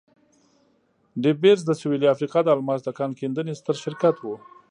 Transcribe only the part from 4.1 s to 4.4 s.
وو.